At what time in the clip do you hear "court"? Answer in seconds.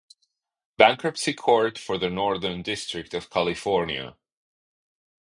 1.35-1.77